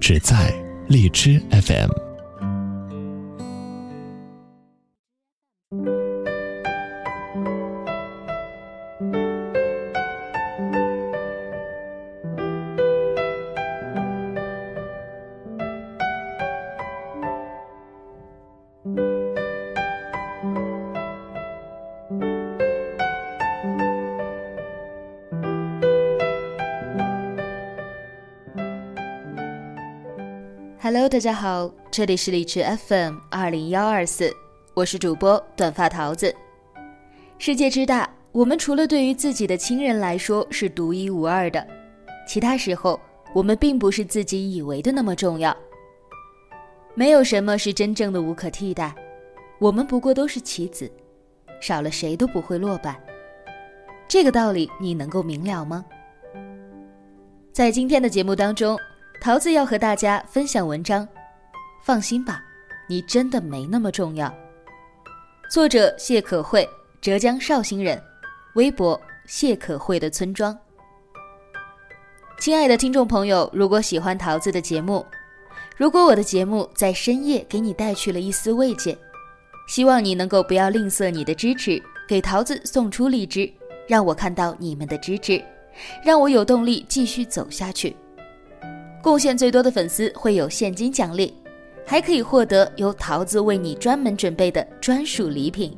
[0.00, 0.52] 只在
[0.88, 2.03] 荔枝 FM。
[30.84, 34.30] Hello，大家好，这里是荔枝 FM 二零幺二四，
[34.74, 36.36] 我是主播短发桃子。
[37.38, 41.66] 世界之大，我们除了对于自己的亲人来说是独一无二的，
[42.28, 43.00] 其他时候
[43.34, 45.56] 我们并不是自己以为的那么重要。
[46.92, 48.94] 没有什么是真正的无可替代，
[49.58, 50.92] 我们不过都是棋子，
[51.62, 53.00] 少了谁都不会落败。
[54.06, 55.82] 这个道理你能够明了吗？
[57.54, 58.78] 在今天的节目当中。
[59.24, 61.08] 桃子要和大家分享文章，
[61.82, 62.44] 放心吧，
[62.86, 64.30] 你真的没那么重要。
[65.50, 66.68] 作者谢可慧，
[67.00, 67.98] 浙江绍兴人，
[68.54, 70.54] 微博谢可慧的村庄。
[72.38, 75.02] 亲爱的听众朋友，如果喜欢桃子的节目，
[75.74, 78.94] 如果我的节目在深夜给你带去了一丝慰藉，
[79.66, 83.50] 希望你能够不要吝啬你的支持，给桃子送出荔枝，
[83.88, 85.42] 让我看到你们的支持，
[86.04, 87.96] 让我有动力继续走下去。
[89.04, 91.34] 贡献最多的粉丝会有现金奖励，
[91.86, 95.76] 还可以获得由桃子为你专门准备的专属礼品。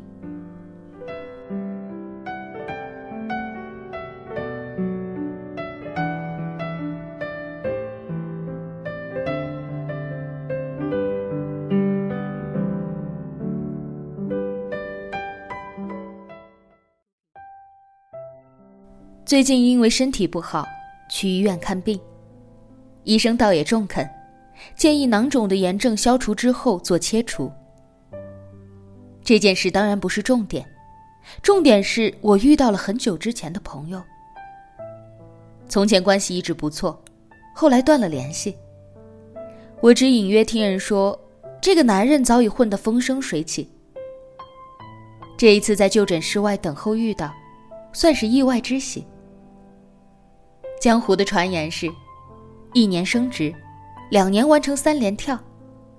[19.24, 20.64] 最近因为身体不好，
[21.10, 21.98] 去医院看病。
[23.06, 24.04] 医生倒也中肯，
[24.74, 27.50] 建议囊肿的炎症消除之后做切除。
[29.22, 30.66] 这件事当然不是重点，
[31.40, 34.02] 重点是我遇到了很久之前的朋友。
[35.68, 37.00] 从前关系一直不错，
[37.54, 38.56] 后来断了联系。
[39.80, 41.16] 我只隐约听人说，
[41.62, 43.70] 这个男人早已混得风生水起。
[45.38, 47.32] 这一次在就诊室外等候遇到，
[47.92, 49.06] 算是意外之喜。
[50.80, 51.88] 江湖的传言是。
[52.76, 53.54] 一年升职，
[54.10, 55.42] 两年完成三连跳，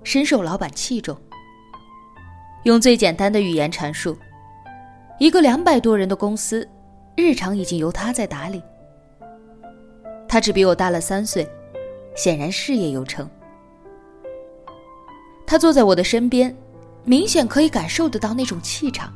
[0.04, 1.18] 深受老板器重。
[2.62, 4.16] 用最简单的语言阐述，
[5.18, 6.64] 一个两百多人的公司，
[7.16, 8.62] 日常已经由他在打理。
[10.28, 11.50] 他只比我大了三岁，
[12.14, 13.28] 显然事业有成。
[15.48, 16.56] 他坐在我的身边，
[17.02, 19.12] 明显可以感受得到那种气场。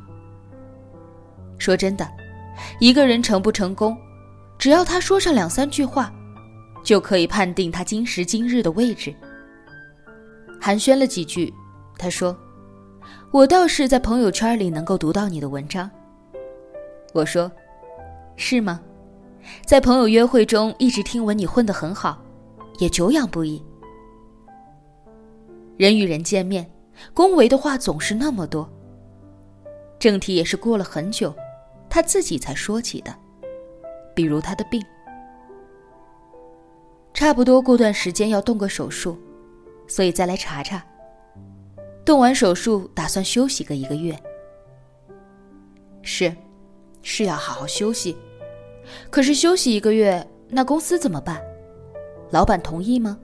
[1.57, 2.05] 说真的，
[2.81, 3.97] 一个人成不成功，
[4.59, 6.13] 只要他说上两三句话。
[6.83, 9.13] 就可以判定他今时今日的位置。
[10.59, 11.53] 寒暄了几句，
[11.97, 12.37] 他说
[13.31, 15.89] ：“我倒是在朋友圈里能够读到你的文章。”
[17.13, 17.51] 我说
[18.35, 18.81] ：“是吗？
[19.65, 22.21] 在朋友约会中一直听闻你混得很好，
[22.79, 23.61] 也久仰不已。
[25.75, 26.69] 人与人见面，
[27.13, 28.69] 恭维的话总是那么多。
[29.99, 31.33] 正题也是过了很久，
[31.89, 33.13] 他自己才说起的，
[34.15, 34.81] 比如他的病。”
[37.13, 39.17] 差不多过段时间要动个手术，
[39.87, 40.83] 所以再来查查。
[42.03, 44.17] 动完手术打算休息个一个月。
[46.01, 46.35] 是，
[47.01, 48.17] 是要好好休息。
[49.09, 51.41] 可是休息一个月，那公司怎么办？
[52.29, 53.17] 老板同意吗？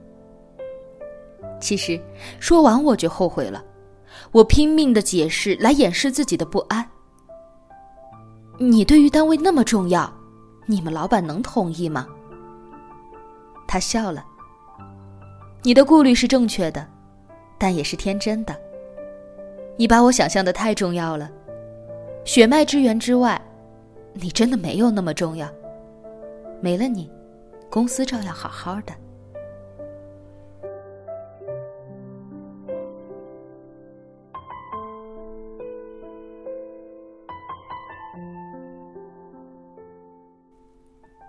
[1.60, 2.00] 其实
[2.38, 3.62] 说完我就后悔了，
[4.32, 6.88] 我拼命的解释来掩饰自己的不安。
[8.56, 10.10] 你对于单位那么重要，
[10.64, 12.06] 你们老板能同意吗？
[13.70, 14.26] 他笑了。
[15.62, 16.84] 你的顾虑是正确的，
[17.56, 18.52] 但也是天真的。
[19.76, 21.30] 你把我想象的太重要了，
[22.24, 23.40] 血脉之源之外，
[24.12, 25.48] 你真的没有那么重要。
[26.60, 27.08] 没了你，
[27.70, 28.92] 公司照样好好的。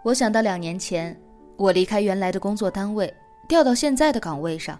[0.03, 1.15] 我想到两年前。
[1.61, 3.13] 我离开原来的工作单位，
[3.47, 4.79] 调到现在的岗位上。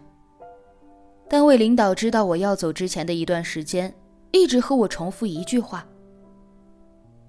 [1.30, 3.94] 单位领导知道我要走之前的一段时间，
[4.32, 5.86] 一直和我重复一句话：“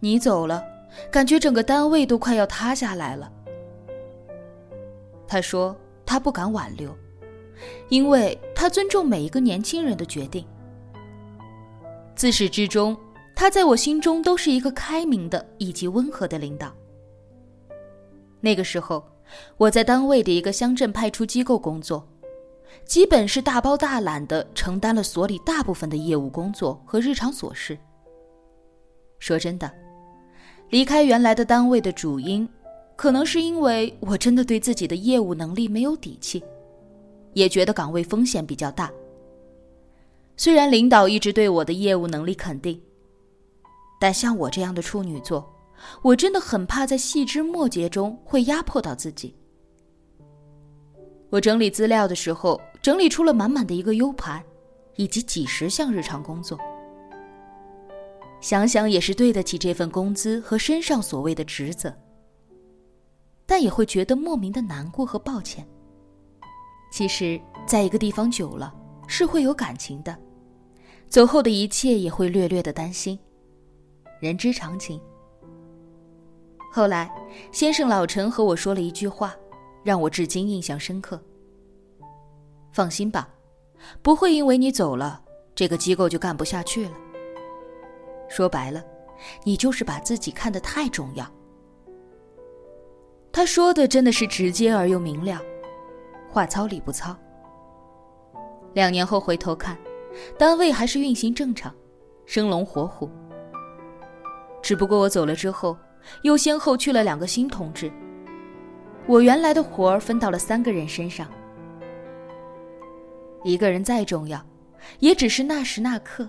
[0.01, 0.65] 你走了，
[1.11, 3.31] 感觉整个单位都快要塌下来了。”
[5.29, 5.77] 他说
[6.07, 6.97] 他不敢挽留，
[7.91, 10.43] 因为他尊重每一个年轻人的决定。
[12.17, 12.97] 自始至终，
[13.37, 16.73] 他在我心中都是一个开明的以及温和的领导。
[18.41, 19.05] 那个时候，
[19.57, 22.07] 我在单位的一个乡镇派出机构工作。
[22.85, 27.79] 基本是大包大揽的承担了所里大部分的业务工作和日常琐事。
[29.19, 29.71] 说真的，
[30.71, 32.49] 离开原来的单位的主因，
[32.97, 36.43] 可能是因为我真的对自己的业务能力没有底气，
[37.35, 38.91] 也觉得岗位风险比较大。
[40.37, 42.81] 虽然领导一直对我的业务能力肯定，
[44.01, 45.52] 但像我这样的处女座，
[46.03, 49.37] 我真的很怕在细枝末节中会压迫到自己。
[51.31, 54.43] 我整理资料的时候，整理出了满满的一个 U 盘，
[54.97, 56.59] 以及几十项日常工作。
[58.41, 61.95] 想想也是对得起这份工资和身上所谓的职责，
[63.47, 65.67] 但也会觉得莫名的难过和抱歉。
[66.91, 68.75] 其实，在一个地方久了，
[69.07, 70.19] 是会有感情的，
[71.09, 73.19] 走后的一切也会略略的担心，
[74.21, 75.01] 人之常情。
[76.73, 77.09] 后来，
[77.53, 79.37] 先生老陈和我说了一句话。
[79.85, 81.21] 让我至今印象深刻。
[82.71, 83.29] 放心吧，
[84.01, 85.21] 不会因为你走了，
[85.57, 86.93] 这个机构就干不下去了。
[88.29, 88.81] 说白了，
[89.43, 91.29] 你就是把自己看得太重要。
[93.33, 95.41] 他说的真的是直接而又明了，
[96.31, 97.17] 话糙理不糙。
[98.75, 99.77] 两年后回头看，
[100.39, 101.75] 单位还是运行正常，
[102.25, 103.11] 生龙活虎。
[104.63, 105.77] 只不过我走了之后，
[106.23, 107.91] 又先后去了两个新同志。
[109.07, 111.29] 我原来的活儿分到了三个人身上，
[113.43, 114.45] 一个人再重要，
[115.01, 116.29] 也只是那时那刻。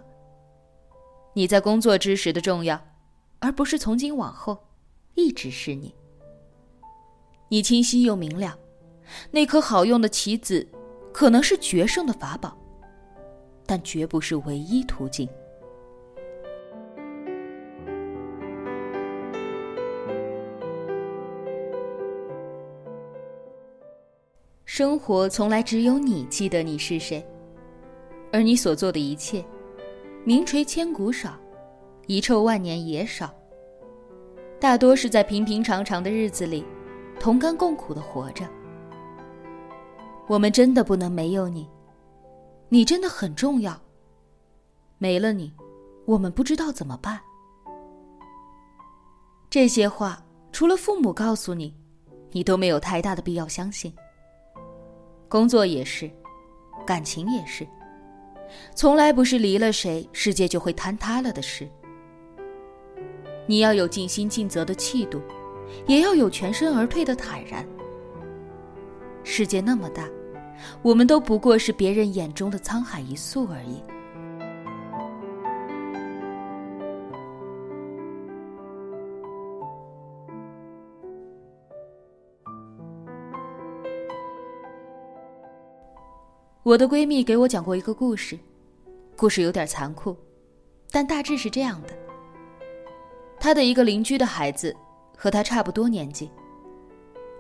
[1.34, 2.80] 你在工作之时的重要，
[3.40, 4.58] 而不是从今往后，
[5.16, 5.94] 一直是你。
[7.50, 8.58] 你清晰又明了，
[9.30, 10.68] 那颗好用的棋子，
[11.12, 12.58] 可能是决胜的法宝，
[13.68, 15.30] 但绝不是唯一途径。
[24.76, 27.24] 生活从来只有你记得你是谁，
[28.32, 29.46] 而你所做的一切，
[30.26, 31.40] 名垂千古少，
[32.08, 33.32] 遗臭万年也少。
[34.60, 36.66] 大多是在平平常常的日子里，
[37.20, 38.50] 同甘共苦的活着。
[40.28, 41.70] 我们真的不能没有你，
[42.68, 43.80] 你真的很重要。
[44.98, 45.54] 没了你，
[46.08, 47.22] 我们不知道怎么办。
[49.52, 50.20] 这些话
[50.52, 51.76] 除了父母告诉你，
[52.32, 53.94] 你都没有太大的必要相信。
[55.34, 56.08] 工作也是，
[56.86, 57.68] 感情也是，
[58.76, 61.68] 从来不是离了谁世界就会坍塌了的事。
[63.48, 65.20] 你要有尽心尽责的气度，
[65.88, 67.66] 也要有全身而退的坦然。
[69.24, 70.08] 世界那么大，
[70.84, 73.82] 我们都不过是别人眼中的沧海一粟而已。
[86.74, 88.36] 我的闺蜜给我讲过一个故事，
[89.16, 90.18] 故事有点残酷，
[90.90, 91.90] 但大致是这样的：
[93.40, 94.76] 她的一个邻居的孩子
[95.16, 96.32] 和她差不多年纪，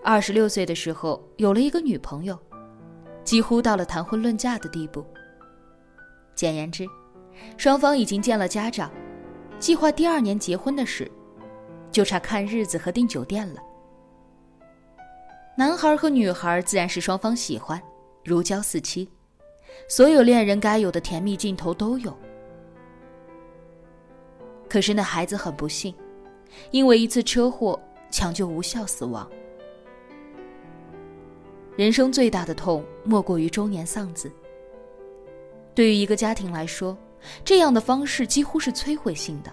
[0.04, 2.38] 二十六岁的时候有了一个女朋友，
[3.24, 5.04] 几乎到了谈婚论嫁的地步。
[6.36, 6.86] 简言之，
[7.58, 8.92] 双方已经见了家长，
[9.58, 11.12] 计划第二年结婚的事，
[11.92, 13.60] 就差看日子和订酒店了。
[15.58, 17.82] 男孩和女孩自然是双方喜欢。
[18.24, 19.10] 如胶似漆，
[19.88, 22.16] 所有恋人该有的甜蜜镜头都有。
[24.70, 25.94] 可是那孩子很不幸，
[26.72, 29.30] 因为一次车祸抢救无效死亡。
[31.76, 34.32] 人生最大的痛莫过于中年丧子。
[35.76, 36.98] 对于一个家庭来说，
[37.44, 39.52] 这样的方式几乎是摧毁性的。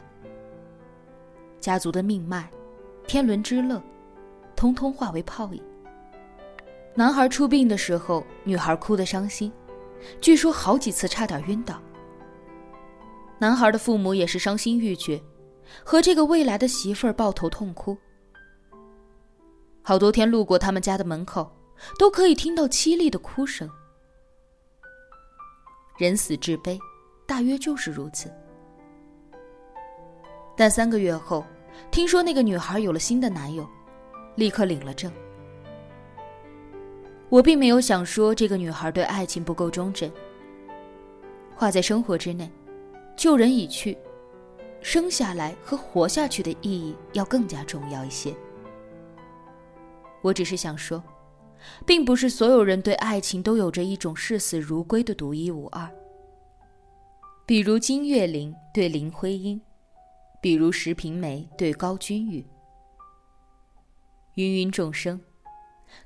[1.61, 2.51] 家族的命脉，
[3.07, 3.83] 天伦之乐，
[4.57, 5.63] 通通化为泡影。
[6.95, 9.53] 男孩出殡的时候，女孩哭得伤心，
[10.21, 11.81] 据说好几次差点晕倒。
[13.39, 15.21] 男孩的父母也是伤心欲绝，
[15.85, 17.97] 和这个未来的媳妇儿抱头痛哭。
[19.83, 21.51] 好多天路过他们家的门口，
[21.99, 23.69] 都可以听到凄厉的哭声。
[25.99, 26.79] 人死至悲，
[27.27, 28.31] 大约就是如此。
[30.57, 31.45] 但三个月后，
[31.91, 33.67] 听说那个女孩有了新的男友，
[34.37, 35.11] 立刻领了证。
[37.31, 40.11] 我并没有想说这个女孩对爱情不够忠贞。
[41.55, 42.51] 画在生活之内，
[43.17, 43.97] 救人已去，
[44.81, 48.35] 生下来和活下去的意义要更加重要一些。
[50.23, 51.03] 我只是想说，
[51.87, 55.89] 并不是所有人对爱情都有着一种视死如归的独一无二。
[57.47, 59.61] 比如金岳霖对林徽因，
[60.41, 62.45] 比如石平梅对高君宇。
[64.35, 65.21] 芸芸众生，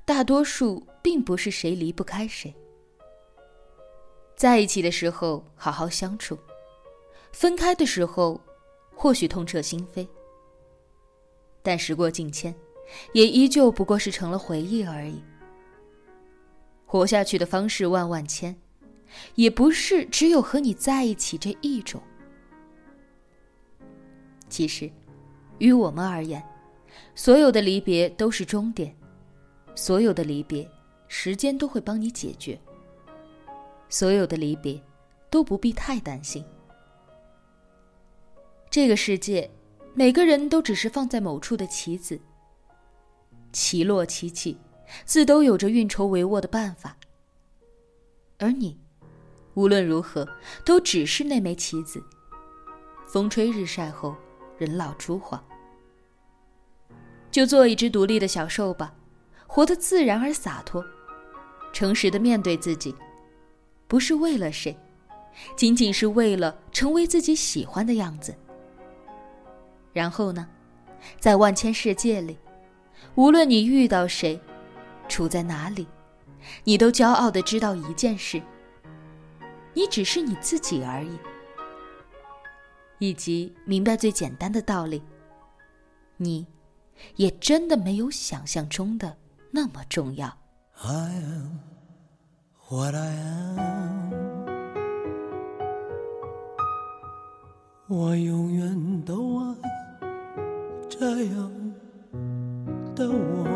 [0.03, 2.53] 大多数并不是谁离不开谁。
[4.35, 6.37] 在一起的时候好好相处，
[7.31, 8.39] 分开的时候
[8.93, 10.07] 或许痛彻心扉。
[11.63, 12.53] 但时过境迁，
[13.13, 15.23] 也依旧不过是成了回忆而已。
[16.85, 18.55] 活下去的方式万万千，
[19.33, 22.01] 也不是只有和你在一起这一种。
[24.47, 24.89] 其实，
[25.57, 26.43] 于我们而言，
[27.15, 28.95] 所有的离别都是终点，
[29.75, 30.67] 所有的离别，
[31.07, 32.59] 时间都会帮你解决。
[33.89, 34.81] 所有的离别，
[35.29, 36.43] 都不必太担心。
[38.69, 39.49] 这个世界，
[39.93, 42.19] 每个人都只是放在某处的棋子，
[43.51, 44.57] 棋落棋起，
[45.05, 46.97] 自都有着运筹帷幄的办法。
[48.37, 48.77] 而你，
[49.53, 50.27] 无论如何，
[50.65, 52.03] 都只是那枚棋子。
[53.07, 54.15] 风吹日晒后，
[54.57, 55.41] 人老珠黄。
[57.31, 58.93] 就做一只独立的小兽吧，
[59.47, 60.83] 活得自然而洒脱，
[61.71, 62.93] 诚实的面对自己，
[63.87, 64.77] 不是为了谁，
[65.55, 68.35] 仅仅是为了成为自己喜欢的样子。
[69.93, 70.47] 然后呢，
[71.19, 72.37] 在万千世界里，
[73.15, 74.39] 无论你遇到谁，
[75.07, 75.87] 处在哪里，
[76.63, 78.41] 你都骄傲的知道一件事：
[79.73, 81.17] 你只是你自己而已，
[82.99, 85.01] 以及明白最简单的道理：
[86.17, 86.47] 你。
[87.17, 89.17] 也真的没有想象中的
[89.55, 90.37] 那么重要。
[97.87, 99.55] 我永远都爱
[100.89, 101.73] 这样
[102.93, 103.47] 的我。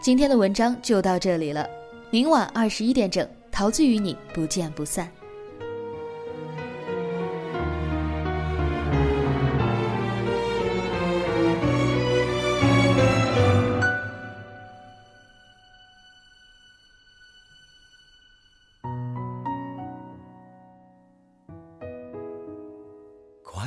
[0.00, 1.68] 今天的文章就到这里了，
[2.10, 5.06] 明晚二十一点整，桃子与你不见不散。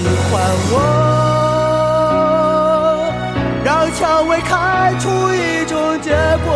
[0.00, 0.40] 喜欢
[0.72, 0.74] 我，
[3.62, 6.10] 让蔷薇开出一种结
[6.46, 6.48] 果，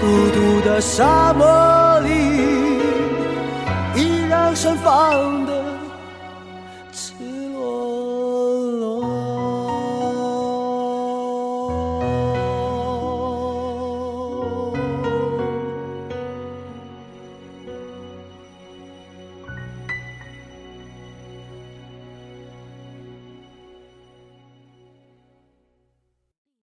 [0.00, 1.44] 孤独的沙漠
[2.00, 2.08] 里，
[3.96, 5.59] 依然盛放的。